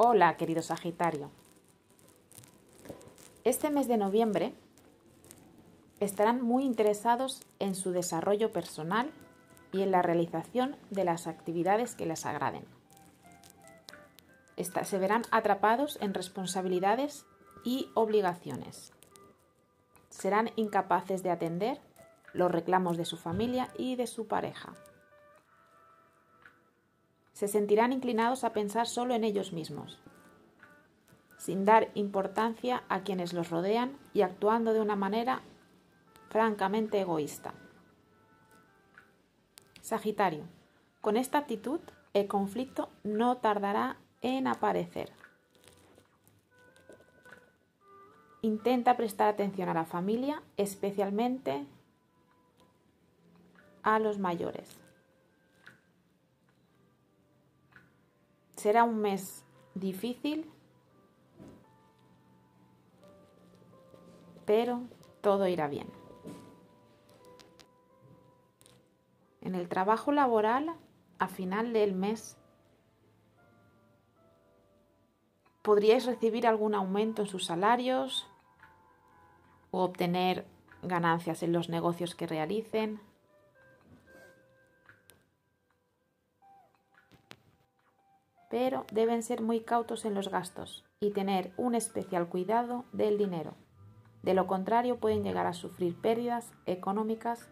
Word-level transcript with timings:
Hola, 0.00 0.36
querido 0.36 0.62
Sagitario. 0.62 1.28
Este 3.42 3.68
mes 3.68 3.88
de 3.88 3.96
noviembre 3.96 4.54
estarán 5.98 6.40
muy 6.40 6.62
interesados 6.62 7.42
en 7.58 7.74
su 7.74 7.90
desarrollo 7.90 8.52
personal 8.52 9.10
y 9.72 9.82
en 9.82 9.90
la 9.90 10.00
realización 10.00 10.76
de 10.90 11.02
las 11.02 11.26
actividades 11.26 11.96
que 11.96 12.06
les 12.06 12.26
agraden. 12.26 12.64
se 14.56 14.98
verán 15.00 15.22
atrapados 15.32 15.98
en 16.00 16.14
responsabilidades 16.14 17.26
y 17.64 17.90
obligaciones. 17.94 18.92
Serán 20.10 20.52
incapaces 20.54 21.24
de 21.24 21.30
atender 21.30 21.80
los 22.34 22.52
reclamos 22.52 22.96
de 22.96 23.04
su 23.04 23.16
familia 23.16 23.68
y 23.76 23.96
de 23.96 24.06
su 24.06 24.28
pareja. 24.28 24.74
Se 27.38 27.46
sentirán 27.46 27.92
inclinados 27.92 28.42
a 28.42 28.52
pensar 28.52 28.88
solo 28.88 29.14
en 29.14 29.22
ellos 29.22 29.52
mismos, 29.52 30.00
sin 31.36 31.64
dar 31.64 31.88
importancia 31.94 32.82
a 32.88 33.02
quienes 33.02 33.32
los 33.32 33.50
rodean 33.50 33.96
y 34.12 34.22
actuando 34.22 34.72
de 34.72 34.80
una 34.80 34.96
manera 34.96 35.42
francamente 36.30 37.00
egoísta. 37.00 37.54
Sagitario, 39.82 40.46
con 41.00 41.16
esta 41.16 41.38
actitud 41.38 41.78
el 42.12 42.26
conflicto 42.26 42.90
no 43.04 43.36
tardará 43.36 43.98
en 44.20 44.48
aparecer. 44.48 45.12
Intenta 48.42 48.96
prestar 48.96 49.28
atención 49.28 49.68
a 49.68 49.74
la 49.74 49.84
familia, 49.84 50.42
especialmente 50.56 51.64
a 53.84 54.00
los 54.00 54.18
mayores. 54.18 54.87
Será 58.58 58.82
un 58.82 58.98
mes 58.98 59.44
difícil, 59.74 60.50
pero 64.46 64.80
todo 65.20 65.46
irá 65.46 65.68
bien. 65.68 65.86
En 69.42 69.54
el 69.54 69.68
trabajo 69.68 70.10
laboral, 70.10 70.74
a 71.20 71.28
final 71.28 71.72
del 71.72 71.94
mes, 71.94 72.36
podríais 75.62 76.04
recibir 76.04 76.44
algún 76.44 76.74
aumento 76.74 77.22
en 77.22 77.28
sus 77.28 77.46
salarios 77.46 78.26
o 79.70 79.84
obtener 79.84 80.48
ganancias 80.82 81.44
en 81.44 81.52
los 81.52 81.68
negocios 81.68 82.16
que 82.16 82.26
realicen. 82.26 83.00
Pero 88.48 88.86
deben 88.92 89.22
ser 89.22 89.42
muy 89.42 89.60
cautos 89.60 90.04
en 90.04 90.14
los 90.14 90.30
gastos 90.30 90.84
y 91.00 91.10
tener 91.10 91.52
un 91.56 91.74
especial 91.74 92.28
cuidado 92.28 92.84
del 92.92 93.18
dinero. 93.18 93.54
De 94.22 94.34
lo 94.34 94.46
contrario 94.46 94.98
pueden 94.98 95.22
llegar 95.22 95.46
a 95.46 95.52
sufrir 95.52 96.00
pérdidas 96.00 96.52
económicas 96.66 97.48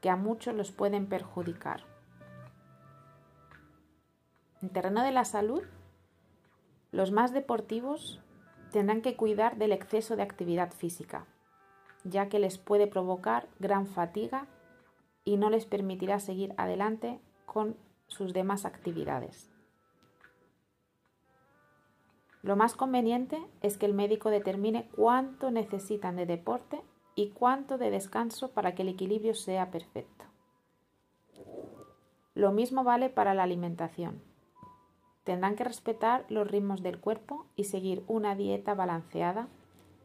que 0.00 0.10
a 0.10 0.16
muchos 0.16 0.54
los 0.54 0.70
pueden 0.70 1.06
perjudicar. 1.06 1.84
En 4.60 4.68
terreno 4.70 5.02
de 5.02 5.12
la 5.12 5.24
salud, 5.24 5.62
los 6.92 7.10
más 7.10 7.32
deportivos 7.32 8.20
tendrán 8.70 9.02
que 9.02 9.16
cuidar 9.16 9.56
del 9.56 9.72
exceso 9.72 10.16
de 10.16 10.22
actividad 10.22 10.72
física, 10.72 11.26
ya 12.04 12.28
que 12.28 12.38
les 12.38 12.58
puede 12.58 12.86
provocar 12.86 13.48
gran 13.58 13.86
fatiga 13.86 14.46
y 15.24 15.36
no 15.36 15.48
les 15.50 15.66
permitirá 15.66 16.20
seguir 16.20 16.54
adelante 16.56 17.20
con 17.46 17.76
sus 18.06 18.32
demás 18.32 18.64
actividades. 18.64 19.53
Lo 22.44 22.56
más 22.56 22.74
conveniente 22.76 23.42
es 23.62 23.78
que 23.78 23.86
el 23.86 23.94
médico 23.94 24.28
determine 24.28 24.86
cuánto 24.94 25.50
necesitan 25.50 26.14
de 26.16 26.26
deporte 26.26 26.82
y 27.14 27.30
cuánto 27.30 27.78
de 27.78 27.90
descanso 27.90 28.50
para 28.50 28.74
que 28.74 28.82
el 28.82 28.88
equilibrio 28.88 29.34
sea 29.34 29.70
perfecto. 29.70 30.26
Lo 32.34 32.52
mismo 32.52 32.84
vale 32.84 33.08
para 33.08 33.32
la 33.32 33.44
alimentación. 33.44 34.20
Tendrán 35.24 35.56
que 35.56 35.64
respetar 35.64 36.26
los 36.28 36.46
ritmos 36.46 36.82
del 36.82 37.00
cuerpo 37.00 37.46
y 37.56 37.64
seguir 37.64 38.04
una 38.08 38.34
dieta 38.34 38.74
balanceada 38.74 39.48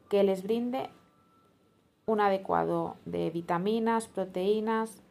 que 0.07 0.23
les 0.23 0.41
brinde 0.41 0.89
un 2.05 2.21
adecuado 2.21 2.95
de 3.03 3.31
vitaminas, 3.31 4.07
proteínas, 4.07 5.03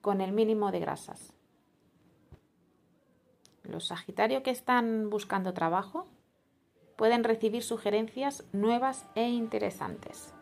con 0.00 0.20
el 0.20 0.32
mínimo 0.32 0.72
de 0.72 0.80
grasas. 0.80 1.32
Los 3.62 3.86
Sagitarios 3.86 4.42
que 4.42 4.50
están 4.50 5.10
buscando 5.10 5.54
trabajo 5.54 6.08
pueden 6.96 7.24
recibir 7.24 7.62
sugerencias 7.62 8.44
nuevas 8.52 9.06
e 9.14 9.28
interesantes. 9.28 10.34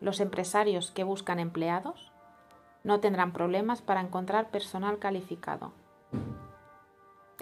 Los 0.00 0.20
empresarios 0.20 0.90
que 0.90 1.04
buscan 1.04 1.38
empleados 1.38 2.12
no 2.84 3.00
tendrán 3.00 3.32
problemas 3.32 3.82
para 3.82 4.00
encontrar 4.00 4.50
personal 4.50 4.98
calificado. 4.98 5.72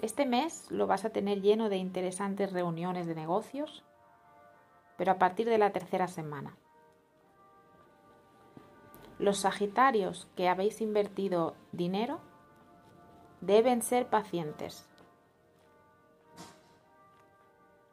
Este 0.01 0.25
mes 0.25 0.69
lo 0.71 0.87
vas 0.87 1.05
a 1.05 1.09
tener 1.09 1.41
lleno 1.41 1.69
de 1.69 1.77
interesantes 1.77 2.51
reuniones 2.51 3.07
de 3.07 3.15
negocios, 3.15 3.83
pero 4.97 5.11
a 5.11 5.17
partir 5.17 5.47
de 5.47 5.57
la 5.57 5.71
tercera 5.71 6.07
semana. 6.07 6.57
Los 9.19 9.37
Sagitarios 9.39 10.27
que 10.35 10.49
habéis 10.49 10.81
invertido 10.81 11.55
dinero 11.71 12.19
deben 13.39 13.81
ser 13.81 14.07
pacientes. 14.07 14.89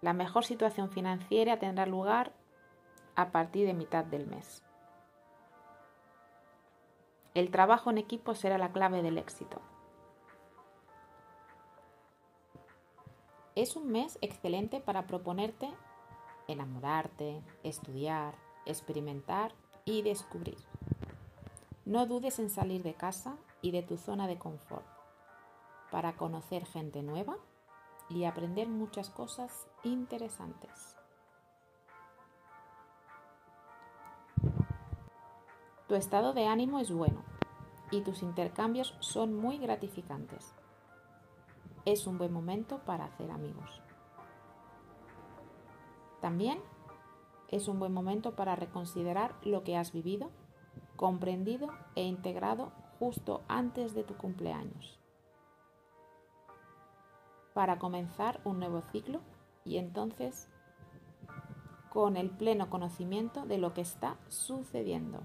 La 0.03 0.13
mejor 0.13 0.45
situación 0.45 0.91
financiera 0.91 1.61
tendrá 1.61 1.87
lugar 1.87 2.33
a 3.15 3.31
partir 3.31 3.67
de 3.67 3.73
mitad 3.73 4.05
del 4.05 4.27
mes. 4.27 4.65
El 7.35 7.51
trabajo 7.51 7.91
en 7.91 7.99
equipo 7.99 8.35
será 8.35 8.59
la 8.59 8.73
clave 8.73 9.01
del 9.01 9.17
éxito. 9.17 9.61
Es 13.55 13.77
un 13.77 13.93
mes 13.93 14.19
excelente 14.23 14.81
para 14.81 15.07
proponerte 15.07 15.71
enamorarte, 16.49 17.41
estudiar, 17.63 18.35
experimentar 18.67 19.53
y 19.85 20.03
descubrir. 20.03 20.59
No 21.85 22.07
dudes 22.07 22.41
en 22.41 22.51
salir 22.51 22.83
de 22.83 22.95
casa 22.95 23.37
y 23.61 23.71
de 23.71 23.83
tu 23.83 23.97
zona 23.97 24.27
de 24.27 24.39
confort 24.39 24.87
para 25.93 26.17
conocer 26.17 26.67
gente 26.67 27.03
nueva 27.03 27.37
y 28.09 28.25
aprender 28.25 28.69
muchas 28.69 29.11
cosas 29.11 29.67
interesantes. 29.83 30.97
Tu 35.89 35.95
estado 35.95 36.33
de 36.33 36.47
ánimo 36.47 36.81
es 36.81 36.91
bueno 36.91 37.23
y 37.91 38.01
tus 38.01 38.23
intercambios 38.23 38.97
son 39.01 39.35
muy 39.35 39.59
gratificantes. 39.59 40.55
Es 41.85 42.07
un 42.07 42.17
buen 42.17 42.33
momento 42.33 42.79
para 42.79 43.05
hacer 43.05 43.31
amigos. 43.31 43.83
También 46.21 46.61
es 47.49 47.69
un 47.69 47.79
buen 47.79 47.93
momento 47.93 48.35
para 48.35 48.57
reconsiderar 48.57 49.35
lo 49.43 49.65
que 49.65 49.77
has 49.77 49.93
vivido, 49.93 50.31
comprendido 50.97 51.69
e 51.95 52.05
integrado 52.05 52.73
justo 52.99 53.43
antes 53.49 53.95
de 53.95 54.05
tu 54.05 54.17
cumpleaños. 54.17 55.02
Para 57.55 57.79
comenzar 57.79 58.41
un 58.45 58.59
nuevo 58.59 58.83
ciclo 58.93 59.21
y 59.65 59.77
entonces 59.77 60.49
con 61.91 62.17
el 62.17 62.31
pleno 62.31 62.71
conocimiento 62.71 63.45
de 63.45 63.59
lo 63.59 63.75
que 63.75 63.83
está 63.83 64.17
sucediendo. 64.29 65.21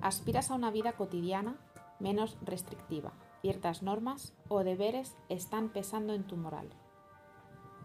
Aspiras 0.00 0.50
a 0.50 0.54
una 0.54 0.70
vida 0.70 0.92
cotidiana 0.92 1.56
menos 1.98 2.38
restrictiva. 2.42 3.12
Ciertas 3.42 3.82
normas 3.82 4.34
o 4.48 4.64
deberes 4.64 5.16
están 5.28 5.68
pesando 5.68 6.14
en 6.14 6.24
tu 6.24 6.36
moral. 6.36 6.70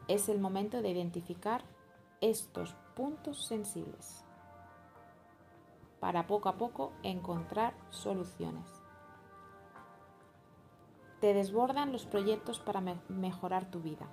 Es 0.08 0.30
el 0.30 0.40
momento 0.40 0.82
de 0.82 0.90
identificar 0.90 1.64
estos 2.22 2.76
puntos 2.96 3.46
sensibles 3.46 4.24
para 6.00 6.28
poco 6.28 6.50
a 6.50 6.58
poco 6.58 6.94
encontrar 7.04 7.74
soluciones. 7.90 8.79
Te 11.22 11.34
desbordan 11.34 11.92
los 11.92 12.06
proyectos 12.06 12.60
para 12.60 12.82
mejorar 13.10 13.70
tu 13.70 13.82
vida 13.82 14.08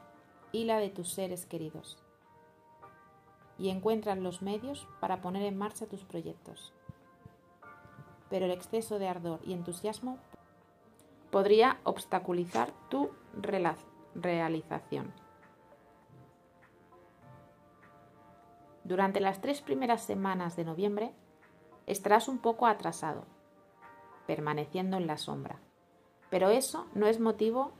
y 0.53 0.65
la 0.65 0.79
de 0.79 0.91
tus 0.91 1.13
seres 1.13 1.47
queridos. 1.47 1.99
Y 3.59 3.71
encuentras 3.71 4.19
los 4.19 4.43
medios 4.43 4.87
para 5.01 5.21
poner 5.21 5.43
en 5.43 5.57
marcha 5.57 5.87
tus 5.87 6.05
proyectos 6.05 6.73
pero 8.29 8.47
el 8.47 8.53
exceso 8.53 8.99
de 8.99 9.09
ardor 9.09 9.41
y 9.45 9.53
entusiasmo 9.53 10.19
podría 11.31 11.79
obstaculizar 11.85 12.73
tu 12.89 13.11
realización. 14.15 15.13
Durante 18.85 19.21
las 19.21 19.41
tres 19.41 19.63
primeras 19.63 20.03
semanas 20.03 20.57
de 20.57 20.65
noviembre 20.65 21.13
estarás 21.87 22.29
un 22.29 22.39
poco 22.39 22.67
atrasado. 22.67 23.25
permaneciendo 24.27 24.97
en 24.97 25.07
la 25.07 25.19
sombra. 25.19 25.61
Pero 26.31 26.51
eso 26.51 26.87
no 26.95 27.07
es 27.07 27.21
motivo 27.21 27.73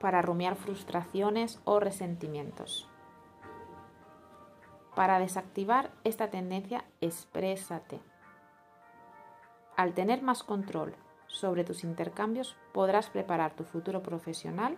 para 0.00 0.22
rumiar 0.22 0.56
frustraciones 0.56 1.60
o 1.64 1.80
resentimientos. 1.80 2.88
Para 4.94 5.18
desactivar 5.18 5.90
esta 6.04 6.30
tendencia, 6.30 6.84
exprésate. 7.00 8.00
Al 9.76 9.94
tener 9.94 10.22
más 10.22 10.42
control 10.42 10.94
sobre 11.26 11.64
tus 11.64 11.84
intercambios, 11.84 12.56
podrás 12.72 13.10
preparar 13.10 13.54
tu 13.54 13.64
futuro 13.64 14.02
profesional 14.02 14.76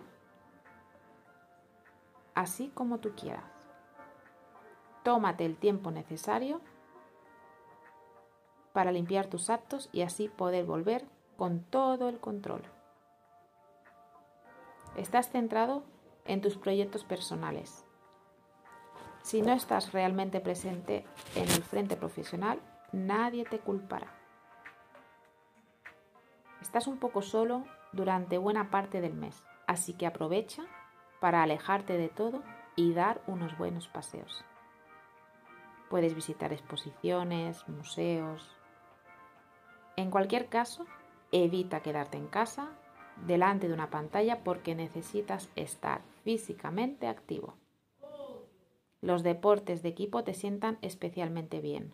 así 2.39 2.69
como 2.73 2.99
tú 2.99 3.11
quieras. 3.15 3.43
Tómate 5.03 5.45
el 5.45 5.57
tiempo 5.57 5.91
necesario 5.91 6.61
para 8.71 8.91
limpiar 8.91 9.27
tus 9.27 9.49
actos 9.49 9.89
y 9.91 10.03
así 10.03 10.29
poder 10.29 10.65
volver 10.65 11.05
con 11.39 11.61
todo 11.61 12.09
el 12.09 12.19
control. 12.19 12.61
Estás 14.97 15.29
centrado 15.29 15.85
en 16.25 16.41
tus 16.41 16.57
proyectos 16.57 17.05
personales. 17.05 17.85
Si 19.21 19.41
no 19.41 19.53
estás 19.53 19.93
realmente 19.93 20.41
presente 20.41 21.05
en 21.35 21.43
el 21.43 21.63
frente 21.63 21.95
profesional, 21.95 22.59
nadie 22.91 23.45
te 23.45 23.59
culpará. 23.59 24.11
Estás 26.59 26.87
un 26.87 26.97
poco 26.97 27.21
solo 27.21 27.63
durante 27.93 28.37
buena 28.37 28.69
parte 28.69 28.99
del 28.99 29.13
mes, 29.13 29.41
así 29.65 29.93
que 29.93 30.07
aprovecha 30.07 30.63
para 31.21 31.41
alejarte 31.41 31.97
de 31.97 32.09
todo 32.09 32.43
y 32.75 32.93
dar 32.93 33.21
unos 33.27 33.57
buenos 33.57 33.87
paseos. 33.87 34.43
Puedes 35.89 36.15
visitar 36.15 36.51
exposiciones, 36.51 37.65
museos. 37.69 38.57
En 39.95 40.11
cualquier 40.11 40.49
caso, 40.49 40.85
evita 41.31 41.81
quedarte 41.81 42.17
en 42.17 42.27
casa 42.27 42.69
delante 43.25 43.67
de 43.67 43.73
una 43.73 43.89
pantalla 43.89 44.43
porque 44.43 44.75
necesitas 44.75 45.49
estar 45.55 46.01
físicamente 46.23 47.07
activo. 47.07 47.55
Los 49.01 49.23
deportes 49.23 49.81
de 49.81 49.89
equipo 49.89 50.23
te 50.23 50.33
sientan 50.33 50.77
especialmente 50.81 51.61
bien 51.61 51.93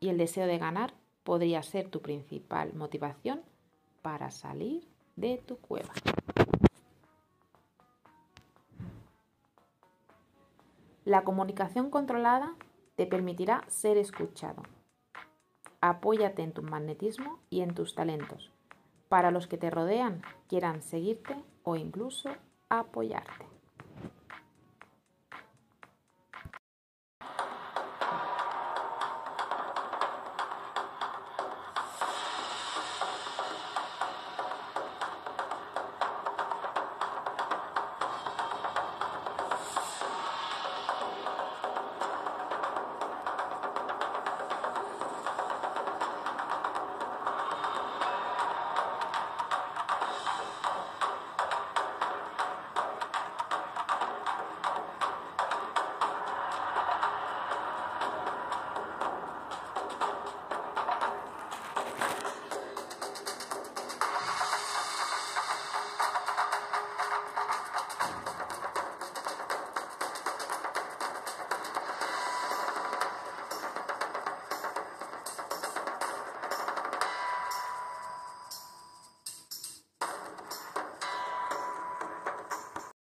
y 0.00 0.08
el 0.08 0.18
deseo 0.18 0.46
de 0.46 0.58
ganar 0.58 0.94
podría 1.24 1.62
ser 1.62 1.88
tu 1.88 2.02
principal 2.02 2.72
motivación 2.74 3.42
para 4.02 4.30
salir 4.30 4.86
de 5.16 5.38
tu 5.38 5.56
cueva. 5.58 5.92
La 11.04 11.22
comunicación 11.22 11.90
controlada 11.90 12.54
te 12.96 13.06
permitirá 13.06 13.64
ser 13.68 13.96
escuchado. 13.96 14.62
Apóyate 15.80 16.42
en 16.42 16.52
tu 16.52 16.62
magnetismo 16.62 17.38
y 17.48 17.60
en 17.60 17.74
tus 17.74 17.94
talentos 17.94 18.52
para 19.08 19.30
los 19.30 19.46
que 19.46 19.58
te 19.58 19.70
rodean 19.70 20.22
quieran 20.48 20.82
seguirte 20.82 21.36
o 21.62 21.76
incluso 21.76 22.30
apoyarte. 22.68 23.55